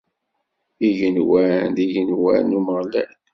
Igenwan, 0.87 1.65
d 1.75 1.77
igenwan 1.85 2.41
n 2.45 2.57
Umeɣlal. 2.59 3.11